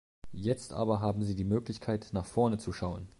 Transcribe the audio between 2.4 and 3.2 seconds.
zu schauen.